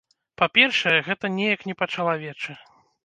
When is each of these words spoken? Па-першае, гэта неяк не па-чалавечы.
Па-першае, 0.41 0.95
гэта 1.09 1.31
неяк 1.37 1.67
не 1.73 1.77
па-чалавечы. 1.83 2.51